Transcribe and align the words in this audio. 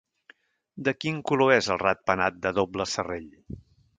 De 0.87 0.93
quin 1.03 1.19
color 1.33 1.53
és 1.57 1.69
el 1.75 1.79
ratpenat 1.83 2.41
de 2.47 2.55
doble 2.61 2.91
serrell? 2.97 3.31